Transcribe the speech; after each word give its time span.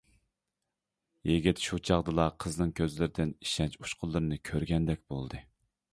يىگىت 1.31 1.61
شۇ 1.65 1.79
چاغدىلا 1.89 2.25
قىزنىڭ 2.45 2.73
كۆزلىرىدىن 2.81 3.37
ئىشەنچ 3.45 3.79
ئۇچقۇنلىرىنى 3.83 4.41
كۆرگەندەك 4.51 5.05
بولدى. 5.13 5.45